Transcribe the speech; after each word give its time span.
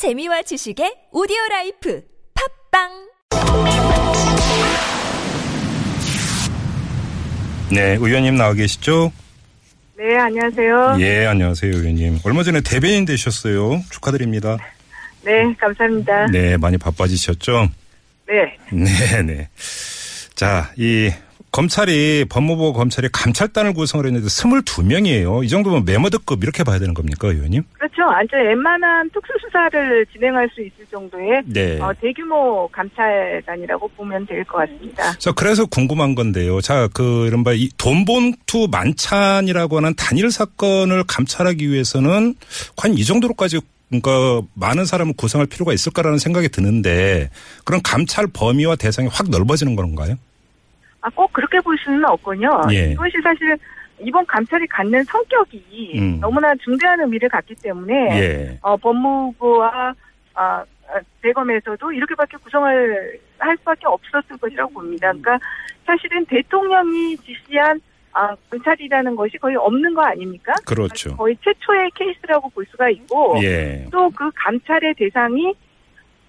재미와 0.00 0.40
지식의 0.40 1.08
오디오 1.12 1.36
라이프 1.50 2.02
팟빵 2.72 2.88
네, 7.70 7.96
의원님 8.00 8.36
나와 8.36 8.54
계시죠? 8.54 9.12
네, 9.98 10.16
안녕하세요. 10.16 10.96
예, 11.00 11.26
안녕하세요, 11.26 11.70
의원님. 11.70 12.20
얼마 12.24 12.42
전에 12.42 12.62
대변인 12.62 13.04
되셨어요. 13.04 13.82
축하드립니다. 13.90 14.56
네, 15.22 15.54
감사합니다. 15.58 16.28
네, 16.28 16.56
많이 16.56 16.78
바빠지셨죠? 16.78 17.68
네. 18.26 18.56
네, 18.72 19.22
네. 19.22 19.48
자, 20.34 20.72
이 20.78 21.10
검찰이 21.52 22.26
법무부 22.28 22.72
검찰이 22.72 23.08
감찰단을 23.12 23.74
구성을 23.74 24.06
했는데 24.06 24.26
22명이에요. 24.26 25.44
이 25.44 25.48
정도면 25.48 25.84
매머드급 25.84 26.42
이렇게 26.42 26.62
봐야 26.64 26.78
되는 26.78 26.94
겁니까, 26.94 27.28
의원님? 27.28 27.62
그렇죠. 27.72 28.02
아주 28.04 28.36
웬만한 28.36 29.10
특수수사를 29.10 30.06
진행할 30.12 30.48
수 30.54 30.60
있을 30.62 30.86
정도의 30.90 31.42
네. 31.46 31.78
어, 31.80 31.92
대규모 32.00 32.68
감찰단이라고 32.68 33.88
보면 33.96 34.26
될 34.26 34.44
것 34.44 34.58
같습니다. 34.58 35.12
자, 35.18 35.32
그래서 35.32 35.66
궁금한 35.66 36.14
건데요. 36.14 36.60
자, 36.60 36.88
그, 36.92 37.26
이른바 37.26 37.52
이 37.52 37.68
돈봉투 37.76 38.68
만찬이라고 38.70 39.76
하는 39.76 39.94
단일 39.94 40.30
사건을 40.30 41.04
감찰하기 41.06 41.68
위해서는 41.70 42.34
과연 42.76 42.96
이 42.96 43.04
정도로까지 43.04 43.60
그러니까 43.88 44.46
많은 44.54 44.84
사람을 44.84 45.14
구성할 45.16 45.48
필요가 45.48 45.72
있을까라는 45.72 46.18
생각이 46.18 46.48
드는데 46.48 47.28
그런 47.64 47.82
감찰 47.82 48.28
범위와 48.32 48.76
대상이 48.76 49.08
확 49.10 49.28
넓어지는 49.30 49.74
건가요? 49.74 50.14
아, 51.00 51.10
꼭 51.10 51.32
그렇게 51.32 51.60
볼 51.60 51.76
수는 51.78 52.04
없군요. 52.04 52.60
예. 52.72 52.92
이것이 52.92 53.16
사실 53.22 53.56
이번 54.00 54.24
감찰이 54.26 54.66
갖는 54.66 55.04
성격이 55.04 55.92
음. 55.98 56.20
너무나 56.20 56.54
중대한 56.56 57.00
의미를 57.00 57.28
갖기 57.28 57.54
때문에 57.56 57.94
예. 58.20 58.58
어, 58.62 58.76
법무부와 58.76 59.94
아, 60.34 60.64
아, 60.88 61.00
대검에서도 61.22 61.92
이렇게밖에 61.92 62.36
구성을 62.38 63.20
할 63.38 63.56
수밖에 63.58 63.86
없었을 63.86 64.36
것이라고 64.38 64.72
봅니다. 64.72 65.12
그러니까 65.12 65.38
사실은 65.86 66.24
대통령이 66.26 67.16
지시한 67.18 67.80
아, 68.12 68.34
검찰이라는 68.50 69.14
것이 69.14 69.38
거의 69.38 69.56
없는 69.56 69.94
거 69.94 70.02
아닙니까? 70.02 70.52
그렇죠. 70.66 71.16
거의 71.16 71.36
최초의 71.44 71.90
케이스라고 71.94 72.48
볼 72.50 72.66
수가 72.70 72.90
있고 72.90 73.36
예. 73.42 73.86
또그 73.90 74.30
감찰의 74.34 74.94
대상이 74.94 75.54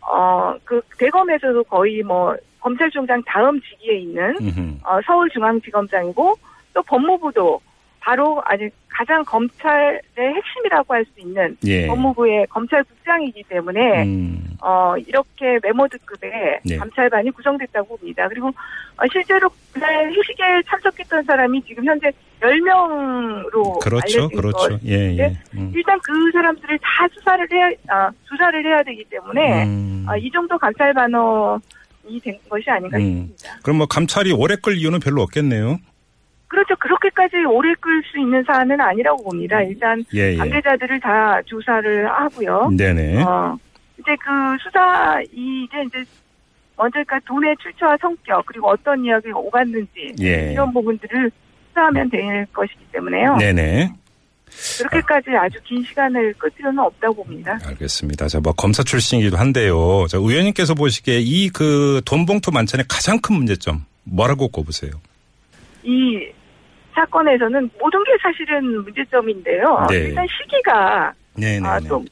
어 0.02 0.42
그 0.64 0.82
대검에서도 0.98 1.64
거의 1.66 2.02
뭐 2.02 2.36
검찰총장 2.62 3.22
다음 3.26 3.60
직위에 3.62 3.98
있는. 4.00 4.36
어, 4.84 5.00
서울중앙지검장이고 5.06 6.36
또 6.74 6.84
법무부도 6.84 7.60
바로 8.00 8.42
아직 8.46 8.72
가장 8.90 9.24
검찰의 9.24 10.02
핵심이라고 10.18 10.94
할 10.94 11.06
수 11.06 11.20
있는 11.20 11.56
예. 11.66 11.88
법무부의 11.88 12.48
검찰국장이기 12.48 13.44
때문에 13.44 14.04
음. 14.04 14.58
어 14.62 14.96
이렇게 15.08 15.60
메모드급의 15.64 16.60
네. 16.66 16.78
감찰반이 16.78 17.32
구성됐다고 17.32 17.98
봅니다. 17.98 18.28
그리고 18.28 18.48
어, 18.50 19.08
실제로 19.12 19.50
그날 19.72 20.08
회식에 20.12 20.44
참석했던 20.68 21.24
사람이 21.24 21.64
지금 21.64 21.86
현재 21.86 22.12
10명로 22.42 23.80
그렇죠. 23.80 24.20
알려진 24.20 24.38
그렇죠. 24.38 24.58
것. 24.58 24.80
예, 24.86 25.14
예. 25.14 25.16
네. 25.16 25.34
음. 25.56 25.72
일단 25.76 26.00
그 26.04 26.32
사람들을 26.34 26.80
다 26.80 27.08
수사를 27.14 27.48
해야 27.52 27.70
아, 27.90 28.12
수사를 28.26 28.66
해야 28.66 28.84
되기 28.84 29.04
때문에 29.06 29.64
음. 29.66 30.06
아, 30.08 30.18
이 30.18 30.30
정도 30.32 30.58
감찰 30.58 30.94
반원이 30.94 31.62
된 32.24 32.38
것이 32.50 32.70
아닌가 32.70 32.98
음. 32.98 33.30
싶습니다. 33.30 33.60
그럼 33.64 33.78
뭐 33.78 33.86
감찰이 33.88 34.32
오래 34.32 34.56
끌 34.56 34.78
이유는 34.78 35.00
별로 35.00 35.22
없겠네요. 35.22 35.80
그렇죠. 36.48 36.76
그렇게까지 36.76 37.38
오래 37.46 37.74
끌 37.80 38.04
수 38.12 38.20
있는 38.20 38.44
사안은 38.44 38.80
아니라고 38.82 39.24
봅니다. 39.24 39.62
일단 39.62 40.04
예, 40.14 40.34
예. 40.34 40.36
관계자들을 40.36 41.00
다 41.00 41.42
조사를 41.46 42.08
하고요. 42.08 42.72
네네. 42.76 43.24
어, 43.24 43.58
이제 43.98 44.16
그 44.18 44.30
수사 44.62 45.22
이게 45.32 45.84
이제 45.84 46.04
먼저 46.76 46.92
그러니까 46.92 47.20
돈의 47.26 47.56
출처와 47.62 47.96
성격 48.02 48.46
그리고 48.48 48.68
어떤 48.68 49.06
이야기가 49.06 49.40
오갔는지 49.40 50.16
예. 50.22 50.52
이런 50.52 50.74
부분들을 50.74 51.32
수사하면 51.70 52.10
될 52.10 52.46
것이기 52.52 52.86
때문에요. 52.92 53.38
네네. 53.38 53.94
그렇게까지 54.80 55.32
아주 55.32 55.58
긴 55.64 55.84
시간을 55.84 56.34
끌 56.38 56.50
필요는 56.52 56.80
없다고 56.80 57.24
봅니다. 57.24 57.58
알겠습니다. 57.66 58.28
자, 58.28 58.40
뭐 58.40 58.54
검사 58.54 58.84
출신이기도 58.84 59.38
한데요. 59.38 60.06
자, 60.10 60.18
의원님께서 60.18 60.74
보시기에 60.74 61.20
이 61.22 61.50
그 61.54 62.02
돈봉투 62.06 62.52
만찬의 62.52 62.86
가장 62.90 63.20
큰 63.20 63.36
문제점 63.36 63.86
뭐라고 64.04 64.48
꼽으세요? 64.48 64.92
이 65.84 66.28
사건에서는 66.94 67.70
모든 67.80 68.04
게 68.04 68.12
사실은 68.22 68.84
문제점인데요. 68.84 69.88
네. 69.90 69.96
일단 69.96 70.26
시기가 70.28 71.14
네네. 71.36 71.68
아, 71.68 71.80
또 71.82 72.04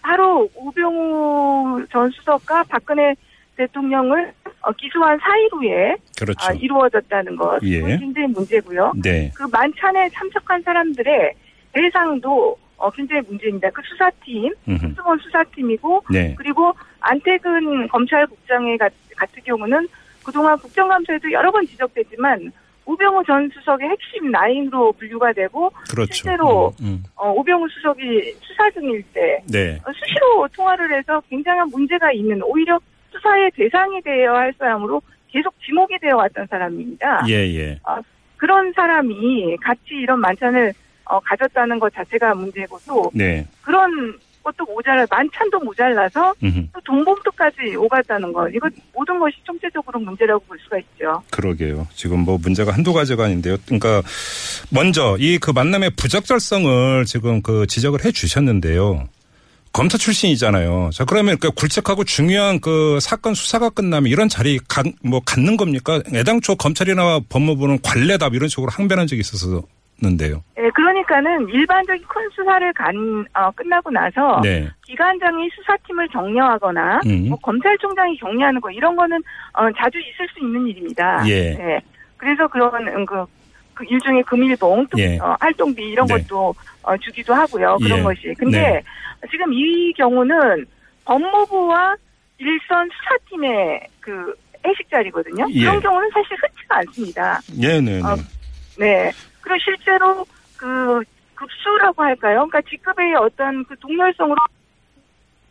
바로 0.00 0.48
우병우 0.56 1.86
전 1.90 2.10
수석과 2.10 2.64
박근혜 2.64 3.14
대통령을 3.56 4.32
어, 4.62 4.72
기소한 4.72 5.18
사이로에 5.18 5.96
그렇죠. 6.18 6.38
아, 6.46 6.52
이루어졌다는 6.52 7.36
것. 7.36 7.60
예. 7.64 7.80
굉장히 7.80 8.28
문제고요. 8.28 8.92
네. 9.02 9.30
그 9.34 9.44
만찬에 9.50 10.08
참석한 10.10 10.62
사람들의 10.62 11.32
대상도 11.72 12.56
어, 12.76 12.90
굉장히 12.90 13.22
문제입니다. 13.28 13.70
그 13.70 13.80
수사팀, 13.84 14.52
음흠. 14.68 14.94
수원 14.96 15.18
수사팀이고 15.18 16.04
네. 16.10 16.34
그리고 16.36 16.72
안태근 17.00 17.88
검찰국장의 17.88 18.76
같- 18.78 18.92
같은 19.16 19.42
경우는 19.44 19.86
그동안 20.24 20.58
국정감사에도 20.58 21.30
여러 21.32 21.50
번 21.52 21.64
지적됐지만 21.66 22.50
우병우 22.84 23.22
전 23.24 23.48
수석의 23.54 23.88
핵심 23.88 24.32
라인으로 24.32 24.90
분류가 24.92 25.32
되고 25.32 25.70
그렇죠. 25.88 26.12
실제로 26.12 26.72
음, 26.80 26.86
음. 26.86 27.02
어, 27.14 27.30
우병우 27.32 27.68
수석이 27.68 28.34
수사 28.40 28.68
중일 28.70 29.02
때 29.12 29.40
네. 29.48 29.78
어, 29.86 29.92
수시로 29.92 30.48
통화를 30.56 30.92
해서 30.98 31.22
굉장한 31.30 31.68
문제가 31.68 32.10
있는 32.10 32.42
오히려 32.42 32.80
수사의 33.12 33.52
대상이 33.54 34.00
되어야 34.02 34.32
할 34.40 34.54
사람으로 34.58 35.00
계속 35.28 35.54
지목이 35.64 35.96
되어 36.00 36.16
왔던 36.16 36.46
사람입니다. 36.48 37.24
예, 37.28 37.34
예. 37.54 37.78
그런 38.36 38.72
사람이 38.72 39.56
같이 39.58 39.94
이런 39.94 40.18
만찬을 40.20 40.72
어, 41.04 41.20
가졌다는 41.20 41.78
것 41.78 41.92
자체가 41.94 42.34
문제고 42.34 42.78
또 42.86 43.10
네. 43.14 43.46
그런 43.62 44.18
것도 44.42 44.64
모자라 44.64 45.06
만찬도 45.08 45.60
모자라서 45.60 46.34
음흠. 46.42 46.66
또 46.72 46.80
돈봉투까지 46.84 47.76
오갔다는 47.76 48.32
것 48.32 48.48
이거 48.52 48.68
모든 48.92 49.18
것이 49.20 49.36
총체적으로 49.44 50.00
문제라고 50.00 50.44
볼 50.46 50.58
수가 50.58 50.78
있죠. 50.78 51.22
그러게요. 51.30 51.86
지금 51.94 52.20
뭐 52.20 52.38
문제가 52.38 52.72
한두 52.72 52.92
가지가 52.92 53.24
아닌데요. 53.26 53.56
그러니까 53.66 54.02
먼저 54.70 55.16
이 55.20 55.38
그 55.40 55.50
만남의 55.52 55.90
부적절성을 55.96 57.04
지금 57.04 57.40
그 57.42 57.66
지적을 57.68 58.04
해 58.04 58.10
주셨는데요. 58.10 59.06
검사 59.72 59.96
출신이잖아요. 59.96 60.90
자, 60.92 61.04
그러면 61.04 61.38
그 61.38 61.50
굵직하고 61.50 62.04
중요한 62.04 62.60
그 62.60 62.98
사건 63.00 63.34
수사가 63.34 63.70
끝나면 63.70 64.10
이런 64.10 64.28
자리 64.28 64.58
가, 64.68 64.82
뭐 65.02 65.20
갖는 65.24 65.56
겁니까? 65.56 66.02
애당초 66.12 66.56
검찰이나 66.56 67.20
법무부는 67.28 67.80
관례답 67.80 68.34
이런 68.34 68.48
식으로 68.48 68.68
항변한 68.68 69.06
적이 69.06 69.20
있 69.20 69.24
었는데요. 70.02 70.42
예, 70.58 70.68
그러니까는 70.70 71.48
일반적인 71.48 72.04
큰 72.06 72.28
수사를 72.30 72.72
간 72.72 73.24
어, 73.34 73.50
끝나고 73.52 73.90
나서 73.90 74.40
네. 74.42 74.68
기관장이 74.86 75.48
수사팀을 75.50 76.08
격려하거나 76.08 77.00
음. 77.06 77.28
뭐 77.28 77.38
검찰총장이 77.38 78.16
격려하는 78.18 78.60
거 78.60 78.70
이런 78.70 78.96
거는 78.96 79.18
어, 79.54 79.70
자주 79.78 79.98
있을 79.98 80.28
수 80.34 80.44
있는 80.44 80.66
일입니다. 80.66 81.22
예. 81.28 81.54
네. 81.54 81.80
그래서 82.16 82.46
그런 82.48 82.86
음, 82.88 83.06
그, 83.06 83.24
그 83.74 83.84
일종의 83.84 84.22
금일봉 84.24 84.86
또 84.90 84.98
예. 84.98 85.18
어, 85.18 85.36
활동비 85.40 85.82
이런 85.82 86.06
네. 86.06 86.18
것도 86.18 86.54
어, 86.82 86.96
주기도 86.98 87.34
하고요. 87.34 87.78
그런 87.80 87.98
예. 87.98 88.02
것이. 88.02 88.34
근데 88.38 88.60
네. 88.60 88.82
지금 89.30 89.52
이 89.52 89.92
경우는 89.94 90.66
법무부와 91.04 91.96
일선 92.38 92.88
수사팀의 92.90 93.86
그 94.00 94.34
회식 94.64 94.88
자리거든요. 94.90 95.46
예. 95.50 95.60
그런 95.60 95.80
경우는 95.80 96.10
사실 96.12 96.36
흔치가 96.40 96.76
않습니다. 96.78 97.40
예, 97.60 97.80
네, 97.80 97.98
네. 97.98 98.02
어, 98.02 98.16
네. 98.78 99.12
그리고 99.42 99.58
실제로 99.62 100.26
그 100.56 101.02
급수라고 101.34 102.02
할까요? 102.02 102.46
그러니까 102.48 102.60
직급의 102.62 103.14
어떤 103.16 103.64
그 103.64 103.76
동렬성으로 103.78 104.36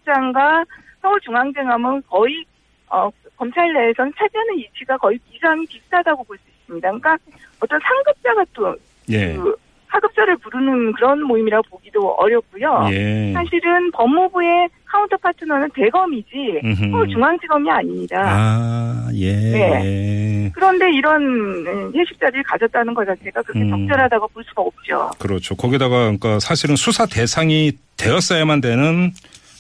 장과 0.06 0.66
서울중앙지검은 1.02 2.04
거의 2.10 2.46
어, 2.90 3.10
검찰 3.38 3.72
내에서는 3.74 4.12
차지하는 4.18 4.58
위치가 4.58 4.98
거의 4.98 5.20
이상이 5.32 5.66
비슷하다고 5.66 6.24
볼 6.24 6.38
수 6.38 6.44
있습니다. 6.62 6.88
그러니까 6.88 7.18
어떤 7.60 7.80
상급자가 7.80 8.46
또 8.54 8.76
예. 9.10 9.36
그 9.36 9.56
하급자를 9.92 10.38
부르는 10.38 10.94
그런 10.94 11.22
모임이라고 11.24 11.64
보기도 11.70 12.12
어렵고요. 12.14 12.88
예. 12.92 13.34
사실은 13.34 13.92
법무부의 13.92 14.70
counter 14.86 15.18
partner는 15.18 15.70
대검이지 15.76 16.62
음흠. 16.64 16.92
서울중앙지검이 16.92 17.70
아닙니다. 17.70 18.22
아, 18.26 19.10
예. 19.14 19.34
네. 19.34 20.52
그런데 20.54 20.92
이런 20.92 21.22
음, 21.22 21.94
회식 21.96 22.20
자리를 22.20 22.44
가졌다는 22.44 22.94
것 22.94 23.06
자체가 23.06 23.42
그렇게 23.44 23.62
음. 23.62 23.70
적절하다고 23.70 24.28
볼 24.30 24.44
수가 24.46 24.62
없죠. 24.62 25.12
그렇죠. 25.20 25.56
거기다가 25.56 25.98
그러니까 25.98 26.40
사실은 26.40 26.76
수사 26.76 27.06
대상이 27.06 27.74
되었어야만 27.98 28.62
되는 28.62 29.12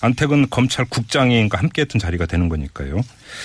안태근 0.01 0.49
검찰국장이 0.49 1.35
그러니까 1.35 1.59
함께했던 1.59 1.99
자리가 1.99 2.25
되는 2.25 2.49
거니까요. 2.49 2.99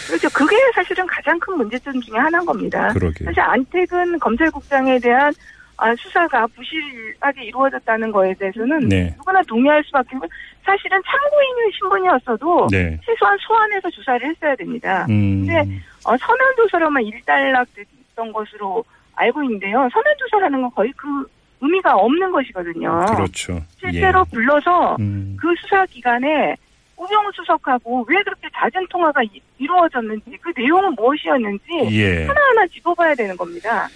그렇죠. 0.06 0.28
그게 0.30 0.56
사실은 0.74 1.06
가장 1.06 1.38
큰 1.38 1.56
문제점 1.56 2.00
중에 2.00 2.16
하나인 2.18 2.46
겁니다. 2.46 2.88
그러게요. 2.94 3.26
사실 3.26 3.40
안태근 3.40 4.18
검찰국장에 4.18 4.98
대한 4.98 5.32
아, 5.78 5.94
수사가 5.96 6.46
부실하게 6.48 7.44
이루어졌다는 7.44 8.10
거에 8.10 8.34
대해서는 8.34 8.88
네. 8.88 9.14
누구나 9.18 9.42
동의할 9.42 9.82
수밖에 9.84 10.16
없고 10.16 10.26
사실은 10.64 11.00
참고인 11.04 11.70
신분이었어도 11.78 12.68
네. 12.70 12.98
최소한 13.04 13.36
소환해서 13.46 13.90
조사를 13.90 14.28
했어야 14.28 14.56
됩니다. 14.56 15.06
음. 15.10 15.44
네. 15.46 15.60
어, 16.04 16.16
서면 16.16 16.56
조사로만 16.56 17.02
일단락됐던 17.04 18.32
것으로 18.32 18.84
알고 19.14 19.42
있는데요. 19.44 19.88
서면 19.92 20.14
조사라는 20.18 20.62
건 20.62 20.70
거의 20.74 20.92
그 20.96 21.26
의미가 21.60 21.94
없는 21.94 22.32
것이거든요. 22.32 23.04
그렇죠. 23.14 23.60
실제로 23.78 24.24
예. 24.26 24.30
불러서 24.30 24.96
음. 25.00 25.36
그 25.40 25.54
수사 25.60 25.84
기간에 25.86 26.54
우병우 26.96 27.30
수석하고 27.34 28.06
왜 28.08 28.22
그렇게 28.22 28.48
잦은 28.54 28.86
통화가 28.88 29.22
이, 29.24 29.40
이루어졌는지 29.58 30.36
그 30.40 30.52
내용은 30.56 30.94
무엇이었는지 30.94 31.64
예. 31.90 32.26
하나하나 32.26 32.66
짚어봐야 32.66 33.14
되는 33.14 33.36
겁니다. 33.36 33.88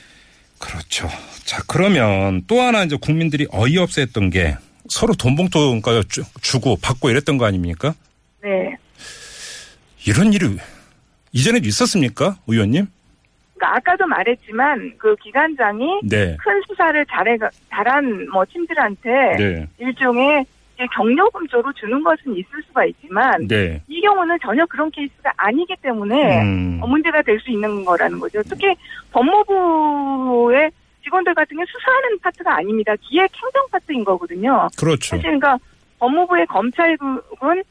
그렇죠. 0.60 1.08
자, 1.44 1.62
그러면 1.66 2.42
또 2.46 2.60
하나 2.60 2.84
이제 2.84 2.96
국민들이 3.00 3.46
어이없어 3.50 4.02
했던 4.02 4.30
게 4.30 4.56
서로 4.88 5.14
돈 5.14 5.34
봉투 5.34 5.80
그러니까 5.82 6.02
주- 6.08 6.22
주고 6.42 6.76
받고 6.80 7.10
이랬던 7.10 7.38
거 7.38 7.46
아닙니까? 7.46 7.94
네. 8.42 8.76
이런 10.06 10.32
일이 10.32 10.56
이전에도 11.32 11.66
있었습니까? 11.66 12.36
의원님? 12.46 12.86
그러니까 13.56 13.76
아까도 13.76 14.06
말했지만 14.06 14.94
그 14.98 15.16
기관장이 15.16 16.00
네. 16.04 16.36
큰 16.38 16.62
수사를 16.68 17.04
잘해 17.06 17.38
잘한 17.70 18.28
뭐 18.30 18.44
팀들한테 18.52 19.10
네. 19.38 19.66
일종의 19.78 20.44
경력금조로 20.88 21.72
주는 21.74 22.02
것은 22.02 22.36
있을 22.36 22.62
수가 22.66 22.84
있지만 22.86 23.46
네. 23.46 23.82
이 23.88 24.00
경우는 24.00 24.38
전혀 24.42 24.64
그런 24.66 24.90
케이스가 24.90 25.32
아니기 25.36 25.74
때문에 25.82 26.42
음. 26.42 26.80
어, 26.82 26.86
문제가 26.86 27.22
될 27.22 27.40
수 27.40 27.50
있는 27.50 27.84
거라는 27.84 28.18
거죠. 28.18 28.42
특히 28.42 28.74
법무부의 29.12 30.70
직원들 31.04 31.34
같은 31.34 31.56
경우 31.56 31.66
수사하는 31.66 32.18
파트가 32.20 32.56
아닙니다. 32.56 32.94
기획 33.00 33.30
행정 33.34 33.66
파트인 33.70 34.04
거거든요. 34.04 34.68
그렇죠. 34.78 35.16
사실 35.16 35.22
그러니까 35.22 35.58
법무부의 35.98 36.46
검찰국은 36.46 37.62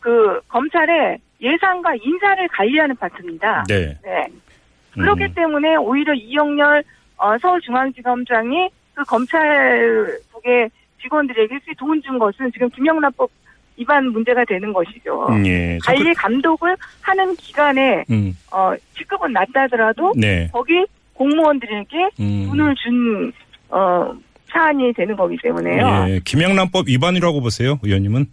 그 0.00 0.40
검찰의 0.48 1.18
예산과 1.40 1.94
인사를 1.96 2.48
관리하는 2.48 2.96
파트입니다. 2.96 3.64
네. 3.68 3.96
네. 4.02 4.26
그렇기 4.92 5.24
음. 5.24 5.34
때문에 5.34 5.76
오히려 5.76 6.12
이영렬 6.14 6.82
어, 7.16 7.36
서울중앙지검장이 7.38 8.70
그 8.94 9.04
검찰국의 9.04 10.70
직원들에게 11.02 11.58
수익 11.64 11.76
돈준 11.78 12.18
것은 12.18 12.52
지금 12.52 12.68
김영란법 12.70 13.30
위반 13.76 14.06
문제가 14.12 14.44
되는 14.44 14.72
것이죠. 14.72 15.26
음, 15.30 15.46
예. 15.46 15.78
자, 15.82 15.94
관리 15.94 16.12
감독을 16.14 16.76
하는 17.00 17.34
기간에 17.36 18.04
그, 18.06 18.12
음. 18.12 18.36
어, 18.52 18.72
직급은 18.96 19.32
낮다더라도 19.32 20.12
네. 20.16 20.48
거기 20.52 20.84
공무원들에게 21.14 22.10
음. 22.20 22.46
돈을 22.48 22.74
준 22.76 23.32
어, 23.70 24.12
사안이 24.48 24.92
되는 24.92 25.16
거기 25.16 25.36
때문에요. 25.42 26.06
예. 26.08 26.20
김영란법 26.24 26.88
위반이라고 26.88 27.40
보세요, 27.40 27.78
의원님은? 27.82 28.26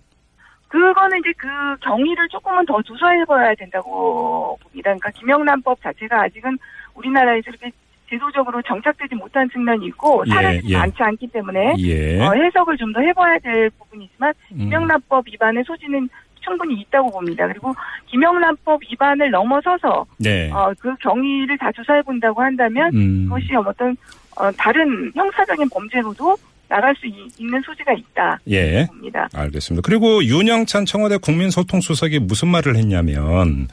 그거는 0.67 1.19
이제 1.19 1.31
그 1.37 1.47
경위를 1.81 2.27
조금은 2.27 2.65
더 2.65 2.81
조사해봐야 2.81 3.55
된다고 3.55 4.57
봅니다. 4.61 4.89
그러니까 4.89 5.11
김영란법 5.11 5.81
자체가 5.81 6.23
아직은 6.23 6.57
우리나라에서 6.93 7.51
이렇게 7.51 7.71
제도적으로 8.09 8.61
정착되지 8.61 9.15
못한 9.15 9.49
측면이 9.49 9.85
있고 9.87 10.23
예, 10.27 10.31
사례가 10.31 10.61
예. 10.69 10.77
많지 10.77 10.95
않기 11.03 11.27
때문에 11.27 11.73
예. 11.79 12.19
어, 12.21 12.31
해석을 12.33 12.77
좀 12.77 12.93
더 12.93 13.01
해봐야 13.01 13.37
될 13.39 13.69
부분이지만 13.71 14.33
음. 14.53 14.57
김영란법 14.57 15.27
위반의 15.27 15.63
소지는 15.65 16.07
충분히 16.39 16.79
있다고 16.81 17.11
봅니다. 17.11 17.45
그리고 17.47 17.73
김영란법 18.07 18.81
위반을 18.89 19.29
넘어서서 19.31 20.05
네. 20.17 20.49
어, 20.51 20.71
그 20.79 20.95
경위를 21.01 21.57
다 21.57 21.69
조사해 21.73 22.01
본다고 22.03 22.41
한다면 22.41 22.89
음. 22.95 23.25
그것이 23.25 23.53
어떤 23.55 23.95
어, 24.37 24.49
다른 24.57 25.11
형사적인 25.13 25.67
범죄로도 25.69 26.37
나갈 26.69 26.95
수 26.95 27.05
이- 27.07 27.27
있는 27.37 27.61
소지가 27.61 27.91
있다 27.93 28.39
예. 28.47 28.85
봅니다. 28.87 29.27
알겠습니다. 29.33 29.85
그리고 29.85 30.23
윤영찬 30.23 30.85
청와대 30.85 31.17
국민소통수석이 31.17 32.19
무슨 32.19 32.47
말을 32.49 32.75
했냐면 32.77 33.67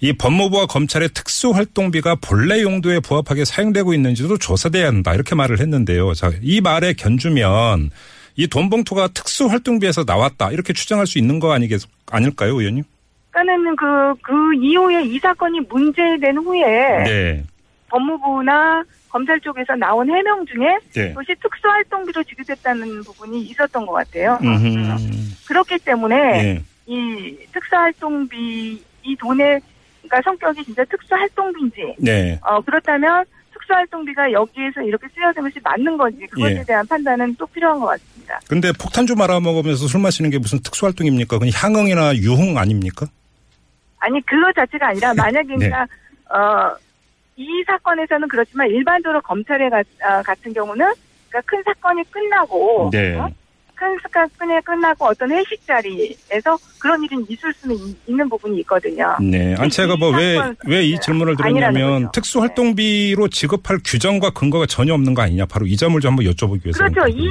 이 0.00 0.12
법무부와 0.12 0.66
검찰의 0.66 1.08
특수활동비가 1.12 2.16
본래 2.16 2.62
용도에 2.62 3.00
부합하게 3.00 3.44
사용되고 3.44 3.94
있는지도 3.94 4.38
조사돼야 4.38 4.86
한다 4.86 5.14
이렇게 5.14 5.34
말을 5.34 5.58
했는데요. 5.60 6.14
자, 6.14 6.30
이 6.40 6.60
말에 6.60 6.92
견주면 6.92 7.90
이 8.36 8.46
돈봉투가 8.46 9.08
특수활동비에서 9.08 10.04
나왔다 10.06 10.52
이렇게 10.52 10.72
추정할 10.72 11.06
수 11.06 11.18
있는 11.18 11.40
거 11.40 11.52
아니겠 11.52 11.82
아닐까요, 12.10 12.60
의원님? 12.60 12.84
그러니까는 13.30 13.76
그, 13.76 14.14
그 14.22 14.54
이후에 14.54 15.02
이 15.04 15.18
사건이 15.18 15.60
문제된 15.68 16.36
후에 16.38 17.04
네. 17.04 17.44
법무부나 17.88 18.84
검찰 19.08 19.40
쪽에서 19.40 19.74
나온 19.74 20.08
해명 20.08 20.44
중에 20.46 20.78
네. 20.94 21.08
그것이 21.08 21.34
특수활동비로 21.42 22.22
지급됐다는 22.22 23.02
부분이 23.02 23.42
있었던 23.42 23.86
것 23.86 23.92
같아요. 23.92 24.38
음흠. 24.42 24.96
그렇기 25.48 25.78
때문에 25.78 26.16
예. 26.16 26.62
이 26.86 27.36
특수활동비 27.52 28.82
이 29.04 29.16
돈의 29.16 29.60
그러니까 30.02 30.22
성격이 30.22 30.64
진짜 30.64 30.84
특수활동비인지 30.84 31.96
네. 31.98 32.38
어 32.42 32.60
그렇다면 32.60 33.24
특수활동비가 33.52 34.32
여기에서 34.32 34.82
이렇게 34.82 35.06
쓰여진 35.14 35.42
것이 35.42 35.58
맞는 35.62 35.96
건지 35.96 36.26
그것에 36.30 36.58
예. 36.58 36.64
대한 36.64 36.86
판단은 36.86 37.34
또 37.36 37.46
필요한 37.46 37.78
것 37.80 37.86
같습니다. 37.86 38.40
근데 38.48 38.72
폭탄주 38.72 39.14
말아먹으면서 39.16 39.86
술 39.86 40.00
마시는 40.00 40.30
게 40.30 40.38
무슨 40.38 40.60
특수활동입니까? 40.62 41.38
그냥 41.38 41.52
향응이나 41.54 42.16
유흥 42.16 42.56
아닙니까? 42.56 43.06
아니 43.98 44.24
그거 44.24 44.52
자체가 44.52 44.88
아니라 44.88 45.12
만약에 45.14 45.48
네. 45.56 45.68
그러니까 45.68 45.86
어 46.30 46.88
이 47.38 47.62
사건에서는 47.64 48.26
그렇지만 48.28 48.68
일반적으로 48.68 49.20
검찰에 49.20 49.68
가, 49.68 49.80
아, 50.02 50.22
같은 50.22 50.52
경우는 50.52 50.92
그러니까 51.28 51.40
큰 51.46 51.62
사건이 51.62 52.02
끝나고 52.10 52.90
네. 52.92 53.16
어? 53.16 53.30
큰 53.78 53.96
사건이 54.12 54.60
끝나고 54.64 55.04
어떤 55.06 55.30
회식 55.30 55.64
자리에서 55.66 56.58
그런 56.80 57.00
일이 57.04 57.16
있을 57.28 57.52
수는 57.54 57.76
이- 57.76 57.96
있는 58.08 58.28
부분이 58.28 58.58
있거든요. 58.60 59.16
네. 59.20 59.54
아니, 59.56 59.70
제가 59.70 59.96
뭐 59.96 60.10
왜, 60.16 60.36
왜 60.66 60.84
이 60.84 60.98
질문을 60.98 61.36
드렸냐면 61.36 62.02
거죠. 62.06 62.10
특수 62.12 62.40
활동비로 62.40 63.28
지급할 63.28 63.78
규정과 63.84 64.30
근거가 64.30 64.66
전혀 64.66 64.94
없는 64.94 65.14
거 65.14 65.22
아니냐. 65.22 65.46
바로 65.46 65.66
이 65.66 65.76
점을 65.76 65.98
좀 66.00 66.10
한번 66.10 66.26
여쭤보기 66.26 66.64
위해서. 66.64 66.84
그렇죠. 66.88 67.06
이, 67.16 67.28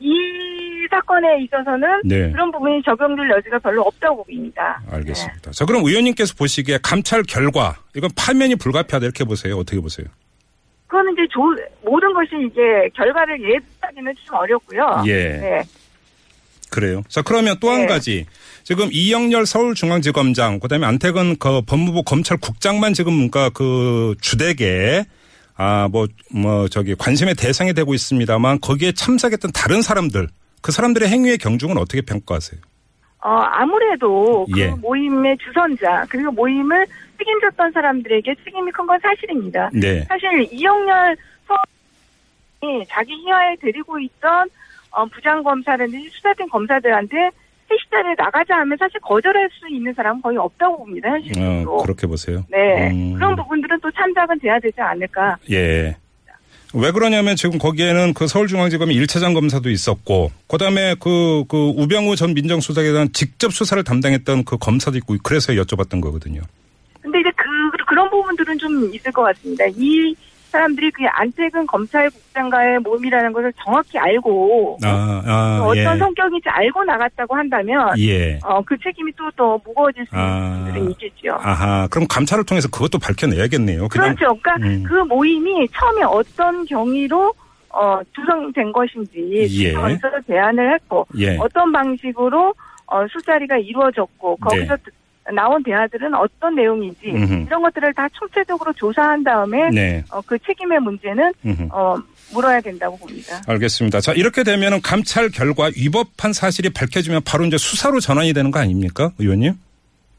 이 0.00 0.86
사건에 0.90 1.42
있어서는 1.44 2.00
네. 2.04 2.30
그런 2.32 2.50
부분이 2.50 2.82
적용될 2.82 3.30
여지가 3.30 3.58
별로 3.60 3.82
없다고 3.82 4.24
보입니다. 4.24 4.80
알겠습니다. 4.90 5.52
자, 5.52 5.64
그럼 5.64 5.84
의원님께서 5.84 6.34
보시기에 6.36 6.78
감찰 6.82 7.22
결과, 7.22 7.76
이건 7.96 8.10
파면이 8.16 8.56
불가피하다 8.56 9.04
이렇게 9.06 9.24
보세요. 9.24 9.56
어떻게 9.56 9.80
보세요? 9.80 10.06
그거는 10.86 11.12
이제 11.12 11.22
조, 11.30 11.40
모든 11.88 12.12
것이 12.12 12.30
이제 12.50 12.60
결과를 12.96 13.40
예측 13.40 13.64
하기는 13.90 14.14
좀 14.24 14.36
어렵고요. 14.36 15.02
예. 15.06 15.12
네. 15.38 15.62
그래요. 16.70 17.02
자, 17.08 17.22
그러면 17.22 17.56
또한 17.60 17.82
네. 17.82 17.86
가지. 17.86 18.26
지금 18.62 18.88
이영렬 18.92 19.44
서울중앙지검장, 19.46 20.60
그 20.60 20.68
다음에 20.68 20.86
안태근 20.86 21.36
그 21.38 21.62
법무부 21.62 22.04
검찰국장만 22.04 22.94
지금 22.94 23.28
그러니까 23.28 23.50
그 23.50 24.14
주택에 24.20 25.04
아, 25.56 25.88
뭐, 25.90 26.06
뭐, 26.30 26.68
저기 26.68 26.94
관심의 26.94 27.34
대상이 27.34 27.74
되고 27.74 27.92
있습니다만 27.92 28.60
거기에 28.60 28.92
참석했던 28.92 29.50
다른 29.52 29.82
사람들, 29.82 30.28
그 30.62 30.72
사람들의 30.72 31.06
행위의 31.08 31.36
경중은 31.36 31.76
어떻게 31.76 32.00
평가하세요? 32.00 32.58
어, 33.22 33.28
아무래도 33.28 34.46
그 34.50 34.58
예. 34.58 34.68
모임의 34.68 35.36
주선자, 35.36 36.06
그리고 36.08 36.30
모임을 36.32 36.86
책임졌던 37.18 37.72
사람들에게 37.72 38.34
책임이 38.42 38.70
큰 38.72 38.86
건 38.86 38.98
사실입니다. 39.02 39.68
네. 39.74 40.06
사실 40.08 40.48
이영렬 40.50 41.14
자기 42.88 43.14
희화에 43.14 43.56
데리고 43.60 43.98
있던 43.98 44.48
어, 44.90 45.06
부장검사라든지 45.06 46.08
수사팀 46.10 46.48
검사들한테 46.48 47.16
회식 47.70 47.90
자리에 47.90 48.14
나가자 48.18 48.56
하면 48.56 48.76
사실 48.78 49.00
거절할 49.00 49.48
수 49.52 49.72
있는 49.72 49.92
사람은 49.94 50.20
거의 50.22 50.36
없다고 50.36 50.78
봅니다, 50.78 51.10
현실적으로. 51.10 51.76
어, 51.76 51.82
그렇게 51.82 52.06
보세요. 52.06 52.44
네. 52.48 52.90
음. 52.90 53.14
그런 53.14 53.36
부분들은 53.36 53.78
또 53.80 53.90
참작은 53.92 54.40
돼야 54.40 54.58
되지 54.58 54.80
않을까. 54.80 55.36
예. 55.50 55.96
왜 56.72 56.92
그러냐면 56.92 57.34
지금 57.34 57.58
거기에는 57.58 58.14
그 58.14 58.28
서울중앙지검의 58.28 58.96
1차장 58.96 59.34
검사도 59.34 59.70
있었고, 59.70 60.30
그 60.46 60.58
다음에 60.58 60.94
그, 61.00 61.44
그 61.48 61.56
우병우 61.76 62.14
전 62.14 62.34
민정수석에 62.34 62.92
대한 62.92 63.12
직접 63.12 63.52
수사를 63.52 63.82
담당했던 63.82 64.44
그 64.44 64.56
검사도 64.56 64.96
있고, 64.98 65.16
그래서 65.22 65.52
여쭤봤던 65.52 66.00
거거든요. 66.00 66.42
근데 67.00 67.20
이제 67.20 67.30
그, 67.36 67.84
그런 67.86 68.08
부분들은 68.10 68.58
좀 68.58 68.94
있을 68.94 69.10
것 69.10 69.22
같습니다. 69.22 69.64
이 69.76 70.14
사람들이 70.50 70.90
그 70.90 71.04
안태근 71.08 71.66
검찰국장과의 71.66 72.80
모임이라는 72.80 73.32
것을 73.32 73.52
정확히 73.64 73.98
알고 73.98 74.78
아, 74.84 75.22
아, 75.26 75.58
또 75.60 75.64
어떤 75.70 75.94
예. 75.94 75.98
성격인지 75.98 76.48
알고 76.48 76.84
나갔다고 76.84 77.34
한다면 77.36 77.92
예. 77.98 78.38
어, 78.44 78.60
그 78.62 78.76
책임이 78.78 79.12
또 79.12 79.30
더 79.36 79.58
무거워질 79.64 80.04
수 80.06 80.14
있는 80.14 80.26
아. 80.28 80.50
부분들은 80.58 80.90
있겠죠. 80.90 81.34
아하. 81.40 81.86
그럼 81.90 82.06
감찰을 82.08 82.44
통해서 82.44 82.68
그것도 82.68 82.98
밝혀내야겠네요. 82.98 83.88
그냥. 83.88 84.14
그렇죠. 84.16 84.36
그러니까 84.42 84.66
음. 84.66 84.82
그 84.82 84.94
모임이 85.04 85.68
처음에 85.68 86.02
어떤 86.02 86.64
경위로 86.66 87.32
어, 87.70 88.00
구성된 88.16 88.72
것인지 88.72 89.46
예. 89.64 89.72
먼저 89.72 90.08
제안을 90.26 90.74
했고 90.74 91.06
예. 91.18 91.36
어떤 91.38 91.70
방식으로 91.70 92.52
어, 92.86 93.06
술자리가 93.08 93.56
이루어졌고 93.58 94.36
거기서 94.38 94.76
드- 94.78 94.90
나온 95.34 95.62
대화들은 95.62 96.14
어떤 96.14 96.54
내용인지 96.54 97.10
음흠. 97.10 97.44
이런 97.46 97.62
것들을 97.62 97.92
다 97.94 98.08
총체적으로 98.12 98.72
조사한 98.72 99.22
다음에 99.22 99.68
네. 99.70 100.04
어, 100.10 100.20
그 100.22 100.38
책임의 100.38 100.80
문제는 100.80 101.32
음흠. 101.44 101.68
어, 101.70 101.96
물어야 102.32 102.60
된다고 102.60 102.96
봅니다. 102.96 103.40
알겠습니다. 103.46 104.00
자, 104.00 104.12
이렇게 104.12 104.42
되면은 104.42 104.80
감찰 104.82 105.28
결과 105.28 105.70
위법한 105.76 106.32
사실이 106.32 106.70
밝혀지면 106.70 107.22
바로 107.24 107.44
이제 107.44 107.58
수사로 107.58 108.00
전환이 108.00 108.32
되는 108.32 108.50
거 108.50 108.58
아닙니까? 108.60 109.10
의원님? 109.18 109.54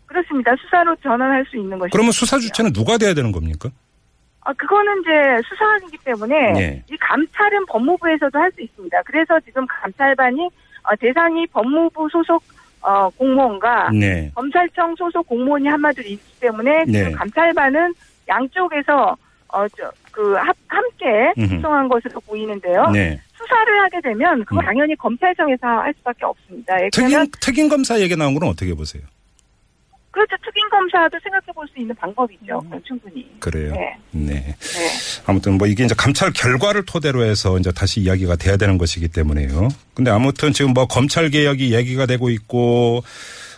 그렇습니다. 0.05 0.51
수사로 0.57 0.95
전환할 0.97 1.45
수 1.49 1.57
있는 1.57 1.79
것이. 1.79 1.91
그러면 1.91 2.11
수사 2.11 2.37
주체는 2.37 2.73
누가 2.73 2.97
돼야 2.97 3.13
되는 3.13 3.31
겁니까? 3.31 3.69
아, 4.41 4.51
그거는 4.53 5.01
이제 5.01 5.47
수사이기 5.47 5.97
때문에 6.03 6.35
예. 6.57 6.83
이 6.91 6.97
감찰은 6.97 7.65
법무부에서도 7.67 8.37
할 8.37 8.51
수 8.51 8.61
있습니다. 8.61 9.01
그래서 9.05 9.39
지금 9.41 9.65
감찰반이 9.67 10.49
어, 10.83 10.95
대상이 10.99 11.45
법무부 11.47 12.09
소속 12.11 12.43
어, 12.81 13.09
공무원과 13.11 13.91
네. 13.91 14.31
검찰청 14.33 14.95
소속 14.95 15.27
공무원이 15.27 15.67
한마디로 15.67 16.07
있기 16.09 16.39
때문에 16.39 16.85
네. 16.87 17.11
감찰반은 17.11 17.93
양쪽에서 18.27 19.15
어, 19.53 19.67
저, 19.77 19.91
그, 20.11 20.33
합, 20.33 20.55
함께. 20.67 21.33
구성한 21.35 21.89
것으로 21.89 22.19
보이는데요. 22.21 22.89
네. 22.91 23.19
수사를 23.33 23.81
하게 23.81 23.99
되면 24.01 24.45
그건 24.45 24.63
음. 24.63 24.65
당연히 24.65 24.95
검찰청에서 24.95 25.67
할 25.67 25.93
수밖에 25.97 26.25
없습니다. 26.25 26.81
예, 26.81 26.89
특임, 26.91 27.25
특임 27.41 27.69
검사 27.69 27.99
얘기 27.99 28.15
나온 28.15 28.33
건 28.33 28.47
어떻게 28.49 28.73
보세요? 28.73 29.03
그렇죠. 30.11 30.35
특임 30.45 30.67
검사도 30.69 31.17
생각해 31.23 31.45
볼 31.55 31.65
수 31.73 31.79
있는 31.79 31.95
방법이죠. 31.95 32.61
음. 32.71 32.81
충분히. 32.85 33.25
그래요. 33.39 33.71
네. 33.73 33.95
네. 34.11 34.33
네. 34.33 34.55
아무튼 35.25 35.57
뭐 35.57 35.67
이게 35.67 35.85
이제 35.85 35.95
감찰 35.97 36.31
결과를 36.33 36.85
토대로 36.85 37.23
해서 37.23 37.57
이제 37.57 37.71
다시 37.71 38.01
이야기가 38.01 38.35
돼야 38.35 38.57
되는 38.57 38.77
것이기 38.77 39.07
때문에요. 39.07 39.69
근데 39.93 40.11
아무튼 40.11 40.51
지금 40.53 40.73
뭐 40.73 40.85
검찰 40.85 41.29
개혁이 41.29 41.73
얘기가 41.73 42.05
되고 42.05 42.29
있고 42.29 43.03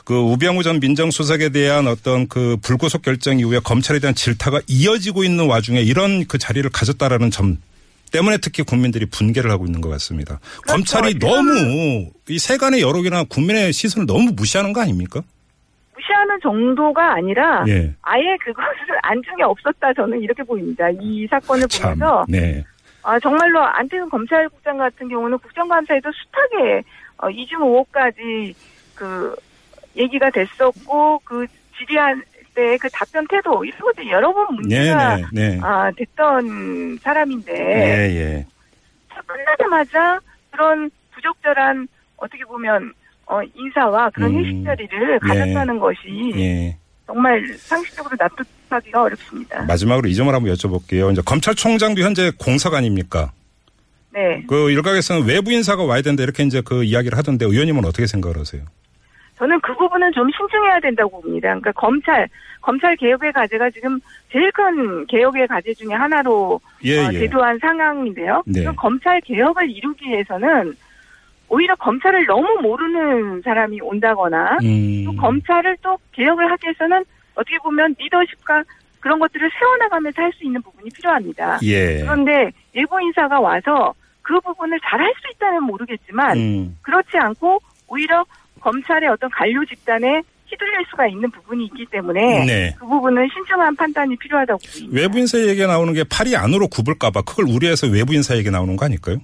그 0.05 0.13
우병우 0.15 0.63
전 0.63 0.79
민정수석에 0.79 1.49
대한 1.49 1.87
어떤 1.87 2.27
그 2.27 2.57
불구속 2.61 3.01
결정 3.01 3.39
이후에 3.39 3.59
검찰에 3.59 3.99
대한 3.99 4.13
질타가 4.13 4.61
이어지고 4.67 5.23
있는 5.23 5.47
와중에 5.47 5.81
이런 5.81 6.25
그 6.27 6.37
자리를 6.37 6.69
가졌다라는 6.69 7.31
점 7.31 7.57
때문에 8.11 8.37
특히 8.37 8.61
국민들이 8.61 9.07
분개를 9.07 9.49
하고 9.49 9.65
있는 9.65 9.81
것 9.81 9.89
같습니다. 9.89 10.39
검찰이 10.67 11.13
지금- 11.13 11.29
너무 11.29 12.11
이 12.29 12.37
세간의 12.37 12.81
여론이나 12.81 13.23
국민의 13.23 13.73
시선을 13.73 14.05
너무 14.05 14.33
무시하는 14.35 14.71
거 14.71 14.81
아닙니까? 14.81 15.23
무시하는 16.03 16.39
정도가 16.41 17.13
아니라 17.13 17.63
예. 17.67 17.93
아예 18.01 18.37
그것을 18.37 18.97
안중에 19.01 19.43
없었다 19.43 19.93
저는 19.93 20.21
이렇게 20.21 20.43
보입니다. 20.43 20.89
이 20.99 21.25
사건을 21.27 21.67
참. 21.67 21.93
보면서 21.93 22.25
네. 22.27 22.63
아, 23.03 23.19
정말로 23.19 23.61
안태근 23.61 24.09
검찰국장 24.09 24.77
같은 24.77 25.07
경우는 25.09 25.37
국정감사에도 25.39 26.09
숱하게 26.11 26.83
어, 27.17 27.29
이중 27.29 27.61
의혹까지 27.61 28.55
그 28.95 29.35
얘기가 29.95 30.29
됐었고 30.29 31.19
그 31.23 31.45
질의할 31.77 32.21
때그 32.55 32.87
답변 32.89 33.25
태도 33.27 33.65
이런 33.65 33.79
것들 33.79 34.07
여러 34.09 34.31
번 34.31 34.47
네, 34.49 34.55
문제가 34.55 35.15
네, 35.17 35.23
네. 35.33 35.59
아, 35.61 35.91
됐던 35.91 36.97
사람인데 37.01 37.53
예, 37.53 38.15
예. 38.15 38.45
끝나자마자 39.25 40.19
그런 40.51 40.89
부적절한 41.11 41.87
어떻게 42.17 42.43
보면 42.45 42.93
어, 43.25 43.41
인사와 43.55 44.09
그런 44.11 44.31
음. 44.31 44.43
회식 44.43 44.63
자리를 44.63 45.19
가졌다는 45.19 45.79
것이 45.79 45.97
예. 46.35 46.77
정말 47.05 47.45
상식적으로 47.57 48.15
납득하기가 48.19 49.01
어렵습니다. 49.01 49.63
마지막으로 49.63 50.07
이 50.07 50.15
점을 50.15 50.33
한번 50.33 50.53
여쭤볼게요. 50.53 51.11
이제 51.11 51.21
검찰총장도 51.25 52.01
현재 52.01 52.31
공석 52.37 52.73
아닙니까? 52.73 53.31
네. 54.11 54.43
그 54.47 54.69
일각에서는 54.71 55.25
외부 55.27 55.51
인사가 55.51 55.83
와야 55.83 56.01
된다 56.01 56.23
이렇게 56.23 56.43
이제 56.43 56.61
그 56.61 56.83
이야기를 56.83 57.17
하던데 57.17 57.45
의원님은 57.45 57.83
어떻게 57.85 58.07
생각을 58.07 58.37
하세요? 58.37 58.63
저는 59.37 59.59
그 59.61 59.75
부분은 59.75 60.11
좀 60.13 60.29
신중해야 60.31 60.79
된다고 60.79 61.19
봅니다. 61.21 61.47
그러니까 61.47 61.71
검찰, 61.73 62.29
검찰 62.61 62.95
개혁의 62.95 63.33
과제가 63.33 63.71
지금 63.71 63.99
제일 64.31 64.51
큰 64.51 65.05
개혁의 65.07 65.47
과제 65.47 65.73
중에 65.73 65.93
하나로 65.93 66.61
예, 66.83 66.99
어, 66.99 67.09
예. 67.11 67.19
대두한 67.19 67.57
상황인데요. 67.59 68.43
네. 68.45 68.63
그 68.63 68.73
검찰 68.75 69.19
개혁을 69.21 69.69
이루기 69.69 70.07
위해서는 70.07 70.75
오히려 71.53 71.75
검찰을 71.75 72.25
너무 72.25 72.47
모르는 72.63 73.43
사람이 73.43 73.79
온다거나 73.81 74.57
음. 74.63 75.03
또 75.05 75.15
검찰을 75.15 75.77
또 75.83 75.97
개혁을 76.13 76.49
하기 76.51 76.65
위해서는 76.65 77.03
어떻게 77.35 77.57
보면 77.59 77.95
리더십과 77.99 78.63
그런 78.99 79.19
것들을 79.19 79.51
세워나가면서 79.59 80.19
할 80.21 80.31
수 80.33 80.43
있는 80.45 80.59
부분이 80.63 80.89
필요합니다. 80.95 81.59
예. 81.63 81.99
그런데 82.01 82.51
예고 82.75 82.99
인사가 82.99 83.39
와서 83.39 83.93
그 84.23 84.39
부분을 84.39 84.79
잘 84.89 84.99
할 84.99 85.13
수 85.21 85.35
있다면 85.35 85.63
모르겠지만 85.63 86.37
음. 86.37 86.77
그렇지 86.81 87.17
않고 87.17 87.59
오히려 87.87 88.25
검찰의 88.61 89.09
어떤 89.09 89.29
관료 89.29 89.63
집단에 89.65 90.21
휘둘릴 90.47 90.85
수가 90.89 91.05
있는 91.07 91.29
부분이 91.29 91.65
있기 91.65 91.85
때문에 91.91 92.45
네. 92.45 92.75
그 92.79 92.85
부분은 92.87 93.27
신중한 93.31 93.75
판단이 93.75 94.15
필요하다고 94.15 94.59
보입니다. 94.73 95.01
외부 95.01 95.19
인사 95.19 95.37
얘기가 95.37 95.67
나오는 95.67 95.93
게 95.93 96.03
팔이 96.03 96.35
안으로 96.35 96.67
굽을까봐 96.67 97.21
그걸 97.23 97.45
우려해서 97.49 97.87
외부 97.87 98.13
인사 98.15 98.35
얘기 98.37 98.49
나오는 98.49 98.75
거 98.75 98.85
아닐까요? 98.85 99.17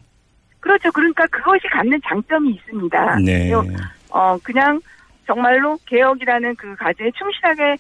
그렇죠. 0.60 0.92
그러니까 0.92 1.26
그것이 1.28 1.68
갖는 1.68 2.00
장점이 2.08 2.52
있습니다. 2.52 3.20
네. 3.20 3.52
어, 4.10 4.38
그냥 4.44 4.80
정말로 5.26 5.78
개혁이라는 5.86 6.56
그 6.56 6.76
과제에 6.76 7.12
충실하게 7.12 7.78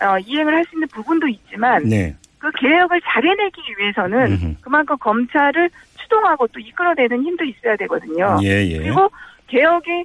어, 0.00 0.18
이행을 0.24 0.54
할 0.54 0.64
수 0.64 0.76
있는 0.76 0.88
부분도 0.88 1.28
있지만 1.28 1.84
네. 1.84 2.14
그 2.38 2.50
개혁을 2.58 3.00
잘 3.04 3.24
해내기 3.24 3.60
위해서는 3.78 4.32
음흠. 4.32 4.54
그만큼 4.60 4.96
검찰을 4.98 5.70
추동하고 6.00 6.46
또 6.48 6.58
이끌어내는 6.58 7.22
힘도 7.22 7.44
있어야 7.44 7.76
되거든요. 7.76 8.38
예, 8.42 8.64
예. 8.66 8.78
그리고 8.78 9.08
개혁이 9.46 10.04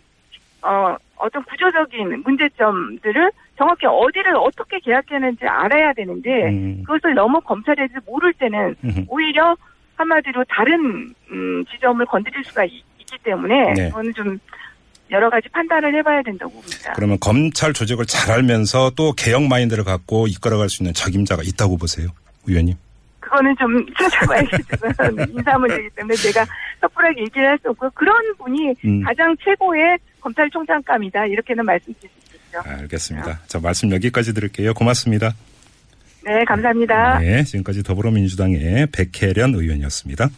어, 0.61 0.95
어떤 1.17 1.43
구조적인 1.43 2.21
문제점들을 2.23 3.31
정확히 3.57 3.87
어디를 3.87 4.35
어떻게 4.35 4.79
개혁했는지 4.79 5.45
알아야 5.47 5.93
되는데 5.93 6.49
음. 6.49 6.83
그것을 6.85 7.15
너무 7.15 7.39
검찰에 7.41 7.75
대해서 7.87 7.95
모를 8.05 8.33
때는 8.33 8.75
음흠. 8.83 9.05
오히려 9.07 9.55
한마디로 9.97 10.43
다른 10.47 11.13
음, 11.31 11.65
지점을 11.65 12.05
건드릴 12.05 12.43
수가 12.45 12.63
있, 12.65 12.83
기 13.09 13.17
때문에 13.23 13.73
네. 13.73 13.87
그거는 13.87 14.13
좀 14.13 14.37
여러 15.09 15.29
가지 15.29 15.47
판단을 15.49 15.95
해봐야 15.95 16.21
된다고 16.23 16.51
봅니다. 16.51 16.91
그러면 16.93 17.17
검찰 17.21 17.71
조직을 17.71 18.05
잘 18.05 18.35
알면서 18.35 18.91
또 18.97 19.13
개혁 19.13 19.43
마인드를 19.43 19.85
갖고 19.85 20.27
이끌어갈 20.27 20.67
수 20.69 20.83
있는 20.83 20.93
적임자가 20.93 21.41
있다고 21.43 21.77
보세요, 21.77 22.09
의원님? 22.45 22.75
그거는 23.21 23.55
좀 23.57 23.85
찾아봐야겠지만 23.97 25.29
인사 25.37 25.57
문제이기 25.57 25.89
때문에 25.95 26.15
제가 26.15 26.45
섣불하게 26.81 27.21
얘기를 27.21 27.47
할 27.47 27.57
수 27.59 27.69
없고 27.69 27.89
그런 27.91 28.15
분이 28.37 28.73
음. 28.85 29.03
가장 29.03 29.35
최고의 29.43 29.97
검찰총장감이다 30.21 31.27
이렇게는 31.27 31.65
말씀드릴 31.65 32.09
수 32.09 32.35
있겠죠. 32.35 32.61
알겠습니다. 32.69 33.39
자, 33.47 33.59
말씀 33.59 33.91
여기까지 33.91 34.33
드릴게요. 34.33 34.73
고맙습니다. 34.73 35.33
네, 36.27 36.43
감사합니다. 36.43 37.19
네, 37.19 37.41
지금까지 37.45 37.83
더불어민주당의 37.83 38.87
백혜련 38.87 39.55
의원이었습니다. 39.55 40.29